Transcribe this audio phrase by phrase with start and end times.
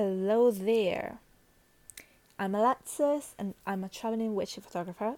[0.00, 1.18] Hello there.
[2.38, 5.16] I'm Alexis and I'm a traveling witch photographer,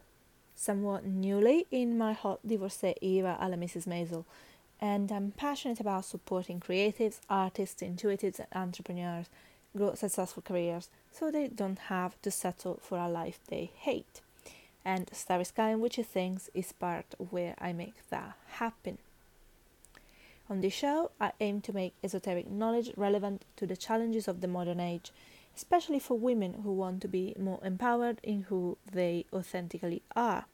[0.56, 3.86] somewhat newly in my hot divorcee era a la Mrs.
[3.86, 4.24] Maisel,
[4.80, 9.26] and I'm passionate about supporting creatives, artists, intuitives, and entrepreneurs
[9.76, 14.22] grow successful careers so they don't have to settle for a life they hate.
[14.82, 18.96] And Starry Sky and Witchy Things is part where I make that happen.
[20.50, 24.48] On this show, I aim to make esoteric knowledge relevant to the challenges of the
[24.48, 25.12] modern age,
[25.56, 30.46] especially for women who want to be more empowered in who they authentically are.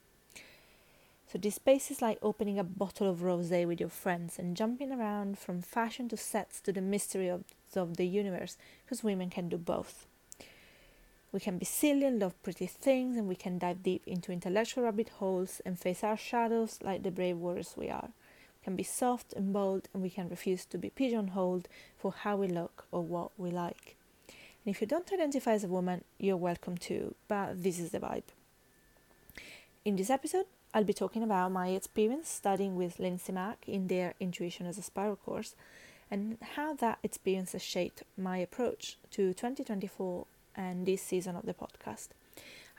[1.32, 4.92] So, this space is like opening a bottle of rose with your friends and jumping
[4.92, 7.44] around from fashion to sets to the mystery of,
[7.74, 10.06] of the universe, because women can do both.
[11.32, 14.84] We can be silly and love pretty things, and we can dive deep into intellectual
[14.84, 18.10] rabbit holes and face our shadows like the brave warriors we are
[18.66, 22.48] can be soft and bold, and we can refuse to be pigeonholed for how we
[22.48, 23.94] look or what we like.
[24.28, 28.00] And if you don't identify as a woman, you're welcome to, but this is the
[28.00, 28.24] vibe.
[29.84, 34.14] In this episode, I'll be talking about my experience studying with Lindsay Mack in their
[34.18, 35.54] Intuition as a Spiral course
[36.10, 41.54] and how that experience has shaped my approach to 2024 and this season of the
[41.54, 42.08] podcast.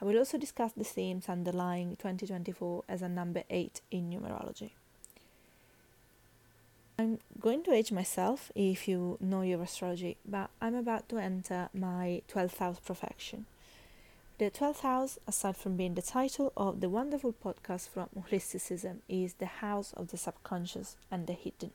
[0.02, 4.72] I will also discuss the themes underlying 2024 as a number 8 in numerology.
[7.00, 11.70] I'm going to age myself if you know your astrology, but I'm about to enter
[11.72, 13.46] my 12th house profection.
[14.40, 19.34] The 12th house, aside from being the title of the wonderful podcast from Holisticism, is
[19.34, 21.70] the house of the subconscious and the hidden.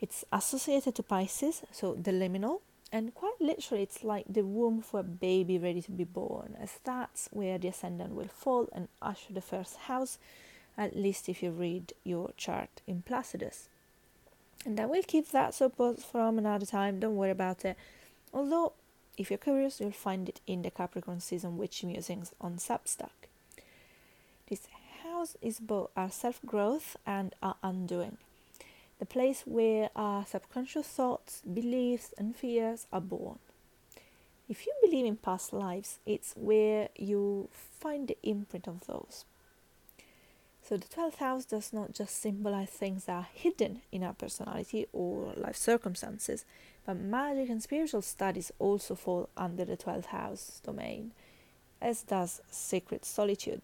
[0.00, 5.00] It's associated to Pisces, so the liminal, and quite literally, it's like the womb for
[5.00, 9.34] a baby ready to be born, as that's where the ascendant will fall and usher
[9.34, 10.16] the first house,
[10.78, 13.68] at least if you read your chart in Placidus.
[14.66, 17.76] And I will keep that support from another time, don't worry about it.
[18.32, 18.72] Although,
[19.18, 23.28] if you're curious, you'll find it in the Capricorn season Witchy Musings on Substack.
[24.48, 24.66] This
[25.02, 28.16] house is both our self growth and our undoing,
[28.98, 33.38] the place where our subconscious thoughts, beliefs, and fears are born.
[34.48, 39.24] If you believe in past lives, it's where you find the imprint of those.
[40.66, 44.86] So the 12th house does not just symbolize things that are hidden in our personality
[44.94, 46.46] or life circumstances,
[46.86, 51.12] but magic and spiritual studies also fall under the 12th house domain,
[51.82, 53.60] as does sacred solitude.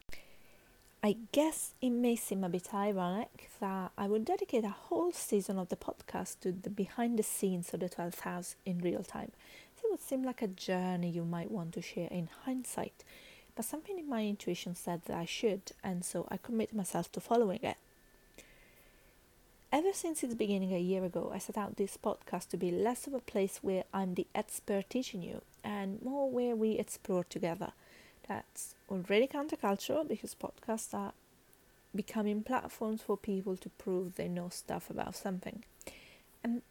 [1.03, 5.59] I guess it may seem a bit ironic that I would dedicate a whole season
[5.59, 9.33] of the podcast to the behind the scenes of the 12th house in real time.
[9.83, 13.05] It would seem like a journey you might want to share in hindsight
[13.61, 17.21] but something in my intuition said that I should, and so I committed myself to
[17.21, 17.77] following it.
[19.71, 23.07] Ever since its beginning a year ago, I set out this podcast to be less
[23.07, 27.73] of a place where I'm the expert teaching you and more where we explore together.
[28.27, 31.13] That's already countercultural because podcasts are
[31.95, 35.65] becoming platforms for people to prove they know stuff about something.
[36.43, 36.63] And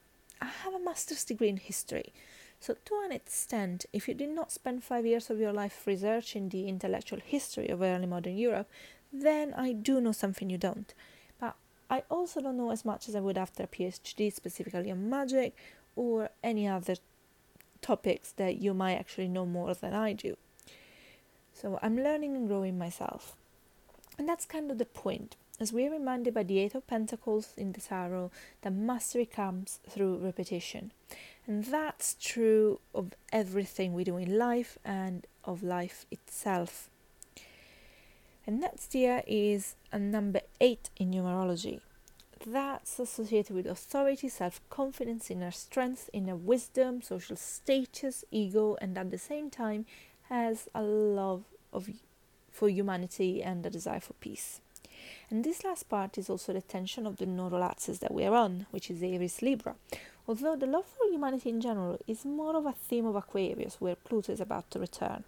[0.41, 2.13] I have a master's degree in history,
[2.61, 6.49] so, to an extent, if you did not spend five years of your life researching
[6.49, 8.69] the intellectual history of early modern Europe,
[9.13, 10.93] then I do know something you don't.
[11.39, 11.55] But
[11.89, 15.55] I also don't know as much as I would after a PhD specifically on magic
[15.95, 16.95] or any other
[17.81, 20.35] topics that you might actually know more than I do.
[21.53, 23.37] So, I'm learning and growing myself.
[24.17, 25.37] And that's kind of the point.
[25.61, 30.19] As we're reminded by the Eight of Pentacles in the Tarot, that mastery comes through
[30.19, 30.93] repetition.
[31.45, 36.89] And that's true of everything we do in life and of life itself.
[38.47, 41.81] And next year is a number eight in numerology.
[42.47, 49.11] That's associated with authority, self confidence, inner strength, inner wisdom, social status, ego, and at
[49.11, 49.85] the same time
[50.29, 51.89] has a love of
[52.49, 54.61] for humanity and a desire for peace.
[55.29, 58.35] And this last part is also the tension of the nodal axis that we are
[58.35, 59.75] on, which is Aries Libra,
[60.27, 63.95] although the love for humanity in general is more of a theme of Aquarius, where
[63.95, 65.23] Pluto is about to return.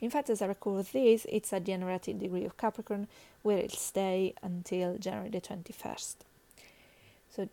[0.00, 3.08] In fact, as I record this, it's at the degree of Capricorn,
[3.42, 6.16] where it'll stay until January the 21st.
[7.30, 7.48] So,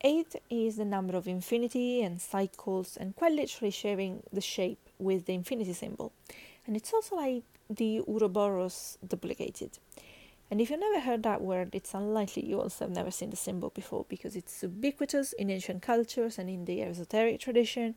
[0.00, 5.26] 8 is the number of infinity and cycles, and quite literally sharing the shape with
[5.26, 6.12] the infinity symbol.
[6.68, 9.78] And it's also like the Ouroboros duplicated.
[10.50, 13.36] And if you've never heard that word, it's unlikely you also have never seen the
[13.36, 17.94] symbol before because it's ubiquitous in ancient cultures and in the esoteric tradition,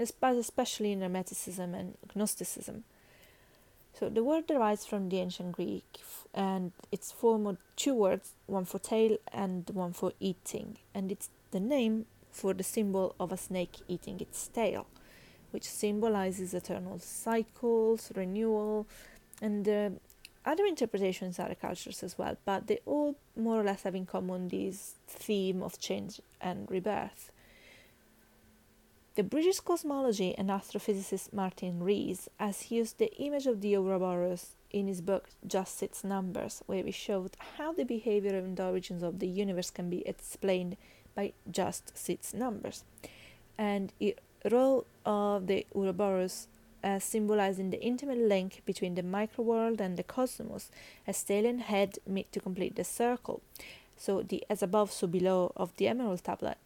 [0.00, 2.82] especially in Hermeticism and Gnosticism.
[3.94, 6.00] So the word derives from the ancient Greek
[6.34, 11.30] and it's formed of two words, one for tail and one for eating, and it's
[11.52, 14.86] the name for the symbol of a snake eating its tail,
[15.50, 18.86] which symbolizes eternal cycles, renewal,
[19.40, 19.90] and uh,
[20.44, 24.48] other interpretations other cultures as well, but they all more or less have in common
[24.48, 27.30] this theme of change and rebirth.
[29.14, 34.86] The British cosmology and astrophysicist Martin Rees has used the image of the Ouroboros in
[34.86, 39.26] his book Just Six Numbers, where he showed how the behavior and origins of the
[39.26, 40.76] universe can be explained
[41.16, 42.84] by just its numbers.
[43.58, 44.14] And he
[44.48, 46.48] wrote of the Ouroboros
[46.82, 50.70] as symbolizing the intimate link between the microworld and the cosmos,
[51.06, 53.40] as tail and head meet to complete the circle.
[53.96, 56.58] So the as above, so below of the Emerald Tablet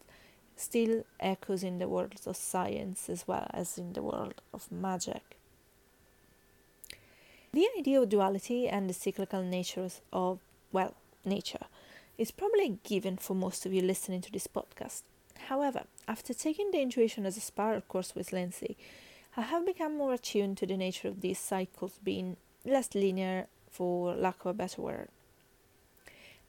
[0.57, 5.37] still echoes in the world of science as well as in the world of magic.
[7.53, 10.39] The idea of duality and the cyclical natures of,
[10.73, 10.95] well,
[11.25, 11.67] nature
[12.19, 15.03] is probably a given for most of you listening to this podcast.
[15.49, 18.77] However, after taking the intuition as a spiral course with Lindsay,
[19.37, 24.15] I have become more attuned to the nature of these cycles being less linear, for
[24.15, 25.09] lack of a better word.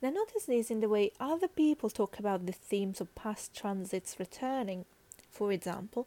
[0.03, 4.19] I notice this in the way other people talk about the themes of past transits
[4.19, 4.83] returning,
[5.31, 6.05] for example,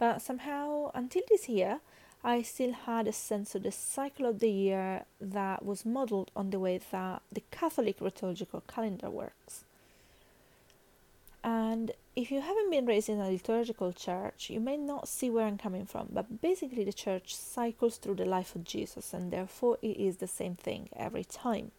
[0.00, 1.78] but somehow until this year
[2.24, 6.50] I still had a sense of the cycle of the year that was modeled on
[6.50, 9.62] the way that the Catholic liturgical calendar works.
[11.44, 15.44] And if you haven't been raised in a liturgical church, you may not see where
[15.44, 19.76] I'm coming from, but basically the church cycles through the life of Jesus, and therefore
[19.82, 21.72] it is the same thing every time.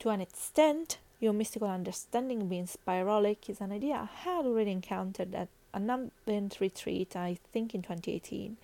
[0.00, 5.32] To an extent, your mystical understanding being spiralic is an idea I had already encountered
[5.32, 8.56] at an Advent retreat, I think in 2018,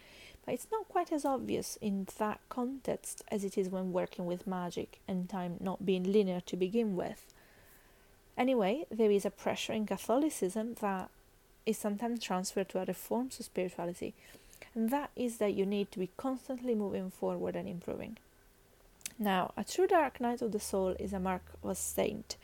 [0.45, 4.49] but it's not quite as obvious in that context as it is when working with
[4.49, 7.33] magic and time not being linear to begin with.
[8.39, 11.11] Anyway, there is a pressure in Catholicism that
[11.67, 14.15] is sometimes transferred to other forms of spirituality,
[14.77, 18.17] and that is that you need to be constantly moving forward and improving.
[19.19, 22.37] Now, a true dark night of the soul is a mark of a saint,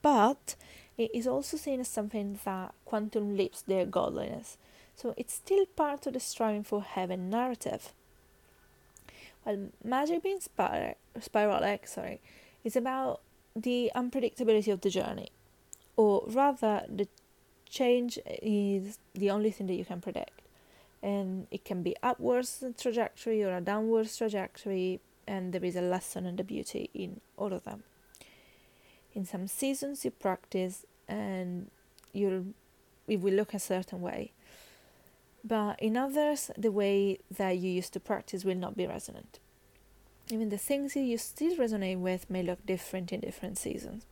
[0.00, 0.54] but
[0.96, 4.56] it is also seen as something that quantum leaps their godliness.
[4.96, 7.92] So it's still part of the striving for heaven narrative.
[9.42, 10.94] While magic being spir-
[11.84, 12.20] sorry,
[12.64, 13.20] is about
[13.56, 15.30] the unpredictability of the journey,
[15.96, 17.08] or rather, the
[17.68, 20.42] change is the only thing that you can predict,
[21.02, 26.26] and it can be upwards trajectory or a downwards trajectory, and there is a lesson
[26.26, 27.84] and a beauty in all of them.
[29.12, 31.70] In some seasons, you practice and
[32.12, 32.46] you'll
[33.08, 34.32] it will look a certain way,
[35.42, 39.40] but in others, the way that you used to practice will not be resonant.
[40.32, 44.04] Even the things you still resonate with may look different in different seasons.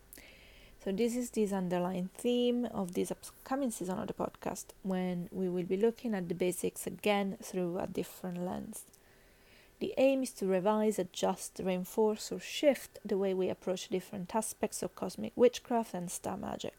[0.82, 5.48] So this is this underlying theme of this upcoming season of the podcast when we
[5.48, 8.84] will be looking at the basics again through a different lens.
[9.80, 14.82] The aim is to revise, adjust, reinforce, or shift the way we approach different aspects
[14.82, 16.74] of cosmic witchcraft and star magic.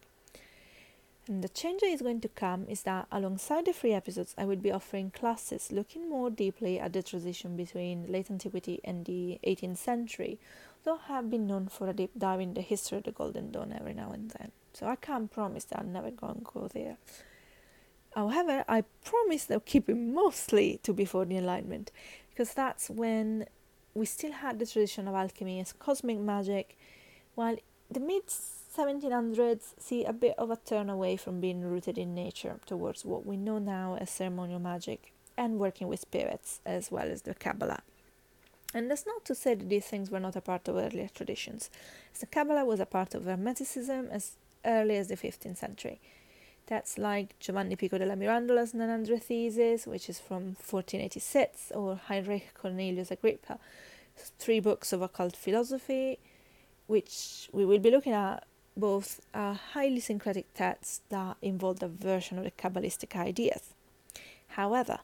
[1.28, 4.46] And the change that is going to come is that alongside the free episodes, I
[4.46, 9.38] will be offering classes looking more deeply at the transition between late antiquity and the
[9.46, 10.40] 18th century,
[10.82, 13.52] though I have been known for a deep dive in the history of the Golden
[13.52, 14.50] Dawn every now and then.
[14.72, 16.96] So I can't promise that I'm never going to go there.
[18.14, 21.92] However, I promise they'll keep it mostly to before the Enlightenment,
[22.30, 23.46] because that's when
[23.94, 26.76] we still had the tradition of alchemy as cosmic magic,
[27.34, 27.56] while
[27.90, 28.24] the mid
[28.76, 33.26] 1700s see a bit of a turn away from being rooted in nature towards what
[33.26, 37.82] we know now as ceremonial magic and working with spirits as well as the Kabbalah.
[38.72, 41.70] And that's not to say that these things were not a part of earlier traditions,
[42.20, 46.00] the Kabbalah was a part of Hermeticism as early as the 15th century.
[46.66, 52.54] That's like Giovanni Pico della Mirandola's Nine Hundred Theses, which is from 1486, or Heinrich
[52.54, 53.58] Cornelius Agrippa,
[54.38, 56.20] three books of occult philosophy,
[56.86, 58.44] which we will be looking at
[58.76, 63.74] both are highly syncretic texts that involve a version of the Kabbalistic ideas.
[64.48, 64.98] However,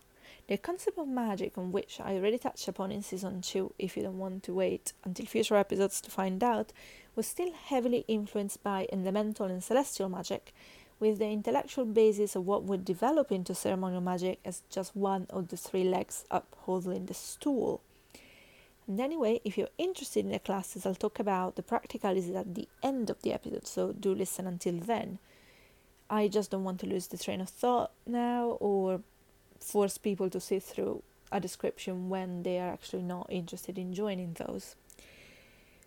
[0.48, 4.04] the concept of magic, on which I already touched upon in season 2, if you
[4.04, 6.72] don't want to wait until future episodes to find out,
[7.16, 10.54] was still heavily influenced by elemental and celestial magic,
[11.00, 15.48] with the intellectual basis of what would develop into ceremonial magic as just one of
[15.48, 17.80] the three legs upholding the stool.
[18.86, 22.68] And anyway, if you're interested in the classes, I'll talk about the practicalities at the
[22.82, 25.18] end of the episode, so do listen until then.
[26.08, 29.00] I just don't want to lose the train of thought now or
[29.58, 31.02] force people to sit through
[31.32, 34.76] a description when they are actually not interested in joining those.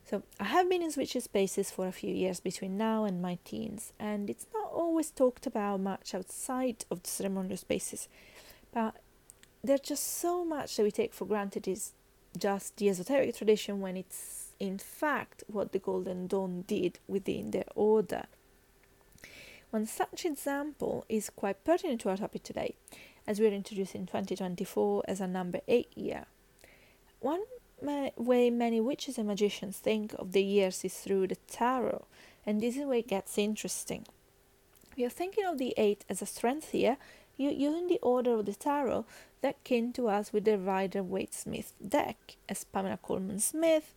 [0.10, 3.38] So I have been in switchy spaces for a few years between now and my
[3.46, 8.10] teens, and it's not always talked about much outside of the ceremonial spaces,
[8.74, 8.96] but
[9.64, 11.94] there's just so much that we take for granted is
[12.38, 17.66] just the esoteric tradition when it's in fact what the Golden Dawn did within their
[17.76, 18.26] order.
[19.72, 22.76] One such example is quite pertinent to our topic today,
[23.28, 26.26] as we're introducing 2024 as a number 8 year.
[27.20, 27.42] One
[28.18, 32.06] way many witches and magicians think of the years is through the tarot,
[32.46, 34.06] and this is where it gets interesting.
[34.98, 36.74] We are thinking of the 8 as a strength
[37.40, 39.06] here, using the order of the tarot
[39.42, 43.96] that came to us with the Rider Waite Smith deck, as Pamela Colman Smith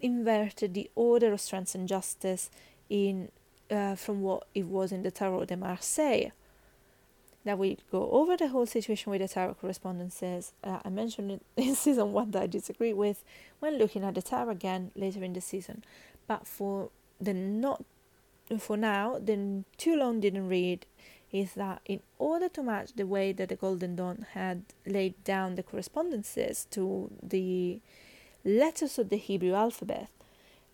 [0.00, 2.50] inverted the order of strength and justice
[2.90, 3.30] in
[3.70, 6.30] uh, from what it was in the Tarot de Marseille.
[7.44, 10.52] Now we go over the whole situation with the tarot correspondences.
[10.64, 13.22] Uh, I mentioned it in season one that I disagree with
[13.60, 15.84] when looking at the tarot again later in the season.
[16.26, 17.84] But for the not
[18.58, 20.86] for now, the too long didn't read
[21.32, 25.54] is that in order to match the way that the Golden Dawn had laid down
[25.54, 27.80] the correspondences to the
[28.44, 30.08] letters of the Hebrew alphabet,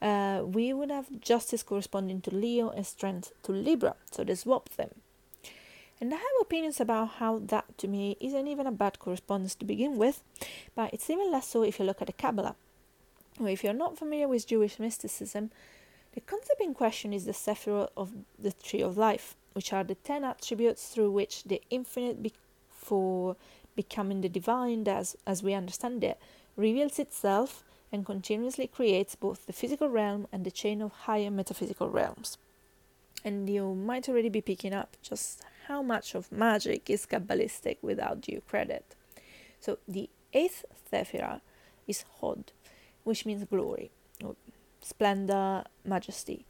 [0.00, 4.76] uh, we would have justice corresponding to Leo and strength to Libra, so they swapped
[4.76, 4.90] them.
[6.00, 9.64] And I have opinions about how that to me isn't even a bad correspondence to
[9.64, 10.22] begin with,
[10.74, 12.56] but it's even less so if you look at the Kabbalah.
[13.40, 15.52] If you're not familiar with Jewish mysticism,
[16.14, 19.94] the concept in question is the Sephiroth of the Tree of Life, which are the
[19.94, 22.32] ten attributes through which the infinite be-
[22.70, 23.36] for
[23.76, 26.18] becoming the divine as, as we understand it
[26.56, 31.88] reveals itself and continuously creates both the physical realm and the chain of higher metaphysical
[31.88, 32.38] realms.
[33.24, 38.20] And you might already be picking up just how much of magic is Kabbalistic without
[38.22, 38.96] due credit.
[39.60, 41.40] So the eighth Sephirah
[41.86, 42.52] is Hod,
[43.04, 43.90] which means glory,
[44.80, 46.46] splendor, majesty,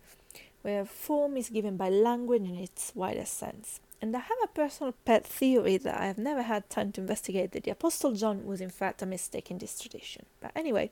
[0.63, 3.81] where form is given by language in its widest sense.
[4.01, 7.53] And I have a personal pet theory that I have never had time to investigate
[7.53, 10.27] that the Apostle John was in fact a mistake in this tradition.
[10.41, 10.91] But anyway,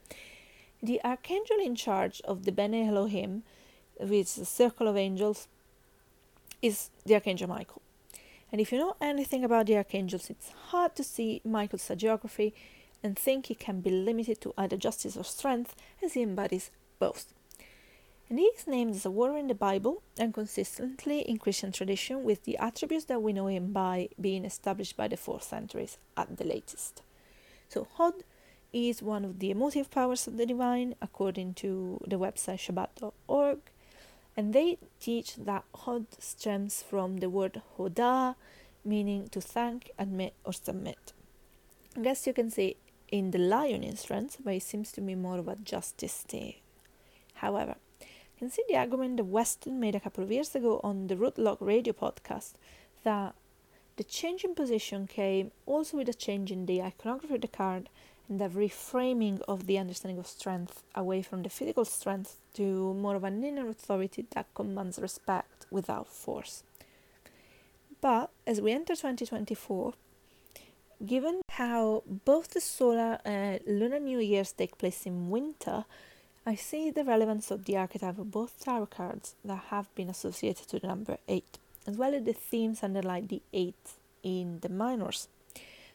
[0.82, 3.42] the archangel in charge of the Bene Elohim,
[3.98, 5.48] with the circle of angels,
[6.62, 7.82] is the Archangel Michael.
[8.52, 12.52] And if you know anything about the archangels, it's hard to see Michael's hagiography
[13.02, 17.32] and think he can be limited to either justice or strength, as he embodies both
[18.30, 22.22] and he is named as a warrior in the Bible and consistently in Christian tradition
[22.22, 26.36] with the attributes that we know him by being established by the fourth centuries at
[26.36, 27.02] the latest.
[27.68, 28.22] So Hod
[28.72, 33.58] is one of the emotive powers of the divine according to the website Chabad.org
[34.36, 38.36] and they teach that Hod stems from the word Hoda
[38.84, 41.12] meaning to thank, admit or submit.
[41.96, 42.76] I guess you can say
[43.08, 46.54] in the lion in strength, but it seems to be more of a justice theme.
[47.34, 47.74] However,
[48.40, 51.58] can see the argument that Weston made a couple of years ago on the Rootlock
[51.60, 52.54] radio podcast
[53.04, 53.34] that
[53.96, 57.90] the change in position came also with a change in the iconography of the card
[58.30, 63.14] and the reframing of the understanding of strength away from the physical strength to more
[63.14, 66.62] of an inner authority that commands respect without force.
[68.00, 69.92] But as we enter 2024,
[71.04, 75.84] given how both the solar and lunar new years take place in winter,
[76.46, 80.68] I see the relevance of the archetype of both tarot cards that have been associated
[80.68, 83.74] to the number 8, as well as the themes underlying the 8
[84.22, 85.28] in the minors.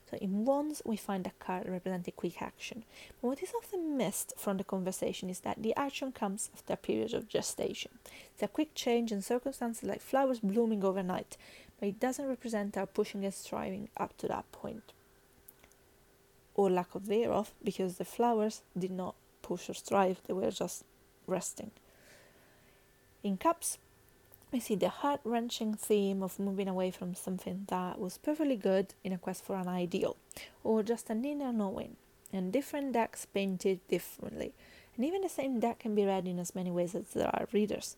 [0.09, 2.83] So in Wands, we find a card representing quick action.
[3.19, 6.77] But what is often missed from the conversation is that the action comes after a
[6.77, 7.97] period of gestation.
[8.31, 11.37] It's a quick change in circumstances like flowers blooming overnight,
[11.79, 14.93] but it doesn't represent our pushing and striving up to that point.
[16.53, 20.83] Or lack of thereof, because the flowers did not push or strive, they were just
[21.27, 21.71] resting.
[23.23, 23.77] In Cups,
[24.51, 28.87] we see the heart wrenching theme of moving away from something that was perfectly good
[29.03, 30.15] in a quest for an ideal,
[30.63, 31.95] or just an inner knowing,
[32.31, 34.53] and different decks painted differently.
[34.95, 37.47] And even the same deck can be read in as many ways as there are
[37.51, 37.97] readers.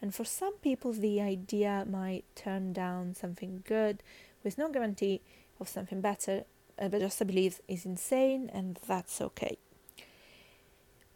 [0.00, 4.02] And for some people, the idea might turn down something good
[4.44, 5.22] with no guarantee
[5.58, 6.44] of something better,
[6.78, 9.58] uh, but just a belief is insane, and that's okay.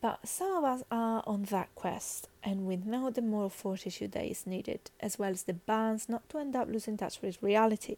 [0.01, 4.25] But some of us are on that quest, and we know the moral fortitude that
[4.25, 7.97] is needed, as well as the balance not to end up losing touch with reality.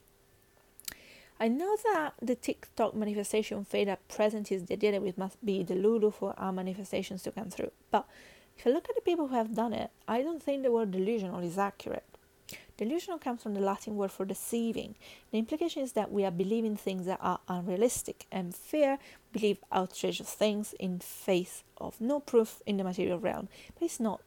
[1.38, 5.44] I know that the TikTok manifestation fade at present is the idea that we must
[5.44, 7.70] be delulu for our manifestations to come through.
[7.90, 8.06] But
[8.56, 10.90] if you look at the people who have done it, I don't think the word
[10.90, 12.04] delusional is accurate.
[12.76, 14.94] Delusional comes from the Latin word for deceiving.
[15.30, 18.98] The implication is that we are believing things that are unrealistic, and fear
[19.32, 24.22] believe outrageous things in face of no proof in the material realm, but it's not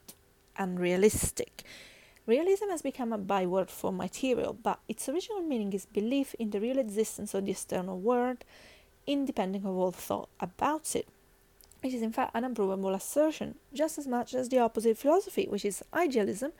[0.56, 1.64] unrealistic.
[2.26, 6.60] Realism has become a byword for material, but its original meaning is belief in the
[6.60, 8.38] real existence of the external world,
[9.06, 11.06] independent of all thought about it.
[11.82, 15.64] It is in fact an unprovable assertion, just as much as the opposite philosophy, which
[15.64, 16.52] is idealism,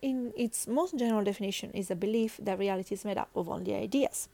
[0.00, 3.74] in its most general definition is a belief that reality is made up of only
[3.74, 4.28] ideas.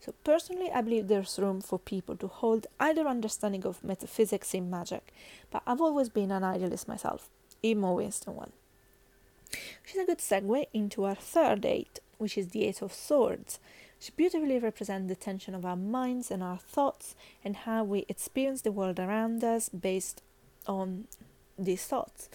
[0.00, 4.70] So personally I believe there's room for people to hold either understanding of metaphysics in
[4.70, 5.12] magic,
[5.50, 7.28] but I've always been an idealist myself,
[7.62, 8.52] even more Winston one.
[9.82, 13.60] Which is a good segue into our third eight, which is the Eight of Swords,
[13.98, 18.62] which beautifully represents the tension of our minds and our thoughts and how we experience
[18.62, 20.22] the world around us based
[20.66, 21.04] on
[21.58, 22.28] these thoughts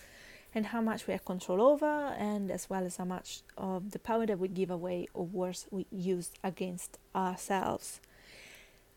[0.54, 4.00] and how much we have control over and as well as how much of the
[4.00, 8.00] power that we give away or worse we use against ourselves.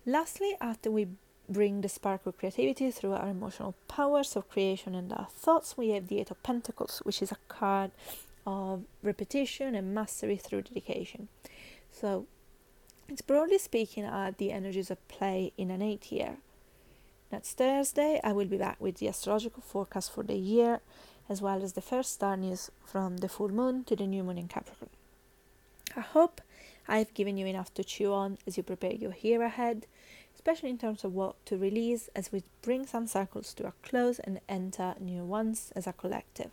[0.06, 1.08] Lastly, after we
[1.48, 5.90] bring the spark of creativity through our emotional powers of creation and our thoughts, we
[5.90, 7.90] have the Eight of Pentacles, which is a card
[8.46, 11.28] of repetition and mastery through dedication.
[11.90, 12.26] So,
[13.08, 16.36] it's broadly speaking are the energies of play in an eight year.
[17.30, 20.80] Next Thursday, I will be back with the astrological forecast for the year,
[21.32, 24.38] as well as the first star news from the full moon to the new moon
[24.38, 24.90] in Capricorn.
[25.96, 26.40] I hope
[26.86, 29.86] I've given you enough to chew on as you prepare your year ahead
[30.34, 34.18] especially in terms of what to release as we bring some cycles to a close
[34.18, 36.50] and enter new ones as a collective,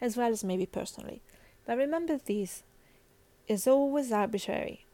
[0.00, 1.22] as well as maybe personally.
[1.66, 2.62] But remember, this
[3.46, 4.86] is always arbitrary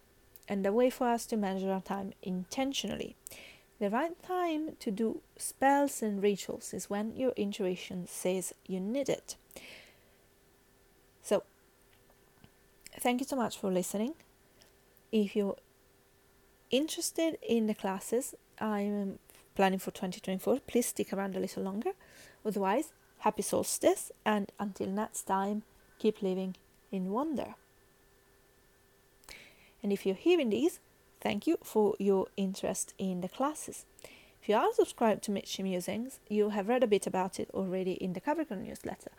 [0.46, 3.16] and a way for us to measure our time intentionally.
[3.80, 9.08] The right time to do spells and rituals is when your intuition says you need
[9.08, 9.36] it.
[11.22, 11.44] So,
[12.98, 14.14] thank you so much for listening.
[15.12, 15.56] If you're
[16.70, 19.20] interested in the classes I'm
[19.54, 21.92] planning for 2024, please stick around a little longer.
[22.44, 25.62] Otherwise, happy solstice and until next time,
[25.98, 26.56] keep living
[26.90, 27.54] in wonder.
[29.82, 30.80] And if you're hearing these,
[31.20, 33.85] thank you for your interest in the classes.
[34.42, 37.92] If you are subscribed to Witchy Musings, you have read a bit about it already
[37.92, 39.11] in the Capricorn newsletter.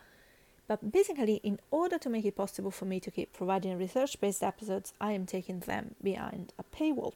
[0.68, 4.44] But basically, in order to make it possible for me to keep providing research based
[4.44, 7.14] episodes, I am taking them behind a paywall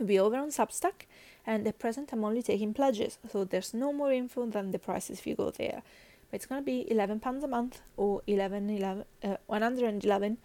[0.00, 1.06] will be over on Substack,
[1.46, 5.20] and at present I'm only taking pledges, so there's no more info than the prices
[5.20, 5.82] if you go there.
[6.30, 10.38] But it's going to be £11 a month or 11, 11 uh, 111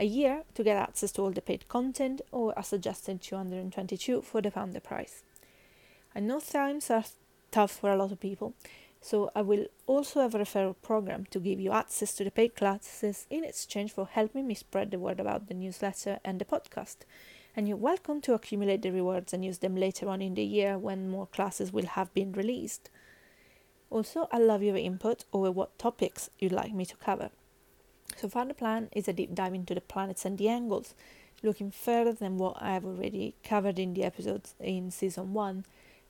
[0.00, 4.42] a year to get access to all the paid content, or a suggested 222 for
[4.42, 5.22] the founder price.
[6.14, 7.04] I know times are
[7.52, 8.54] tough for a lot of people,
[9.00, 12.56] so I will also have a referral program to give you access to the paid
[12.56, 16.96] classes in exchange for helping me spread the word about the newsletter and the podcast
[17.56, 20.78] and you're welcome to accumulate the rewards and use them later on in the year
[20.78, 22.90] when more classes will have been released.
[23.90, 27.30] Also, I love your input over what topics you'd like me to cover.
[28.16, 30.94] So far, the plan is a deep dive into the planets and the angles,
[31.42, 35.64] looking further than what I have already covered in the episodes in season 1,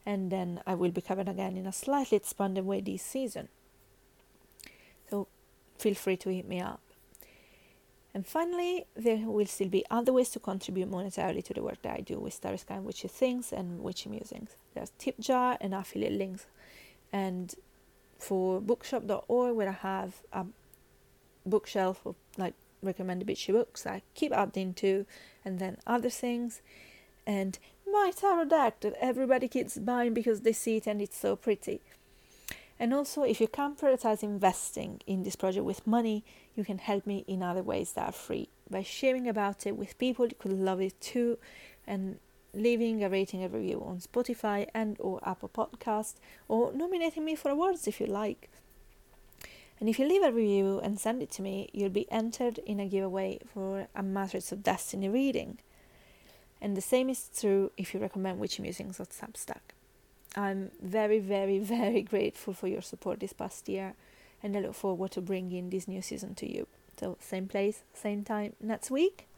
[0.05, 3.49] and then I will be covered again in a slightly expanded way this season.
[5.09, 5.29] So
[5.79, 6.81] feel free to hit me up.
[8.13, 11.97] And finally, there will still be other ways to contribute monetarily to the work that
[11.97, 14.57] I do with Starry Sky and Witchy Things and Witchy Musings.
[14.75, 16.47] There's tip jar and affiliate links.
[17.13, 17.55] And
[18.19, 20.45] for bookshop.org, where I have a
[21.47, 25.07] bookshelf of like recommended witchy books, I keep adding to,
[25.45, 26.61] and then other things.
[27.27, 27.59] And
[27.91, 31.81] my tarot deck that everybody keeps buying because they see it and it's so pretty.
[32.79, 36.25] And also, if you can't prioritize investing in this project with money,
[36.57, 39.99] you can help me in other ways that are free by sharing about it with
[39.99, 41.37] people who could love it too
[41.87, 42.19] and
[42.55, 46.15] leaving a rating and review on Spotify and or Apple Podcast
[46.49, 48.49] or nominating me for awards if you like.
[49.81, 52.79] And if you leave a review and send it to me, you'll be entered in
[52.79, 55.59] a giveaway for a Matrix of Destiny reading.
[56.61, 59.73] And the same is true if you recommend Witchy Musings on Substack.
[60.37, 63.95] I'm very, very, very grateful for your support this past year,
[64.43, 66.67] and I look forward to bringing this new season to you.
[66.99, 69.30] So, same place, same time next week.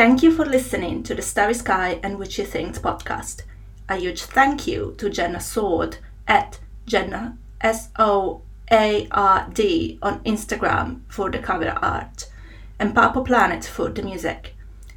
[0.00, 3.42] Thank you for listening to the Starry Sky and Witchy Things podcast.
[3.86, 8.40] A huge thank you to Jenna Soard at Jenna S O
[8.72, 12.30] A R D on Instagram for the cover art
[12.78, 14.54] and Purple Planet for the music.